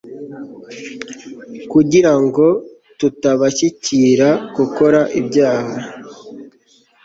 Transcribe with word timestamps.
kugira 1.71 2.11
ngo 2.23 2.47
tutabashyigikira 2.99 4.29
gukora 4.55 4.99
ibyaha 5.19 5.75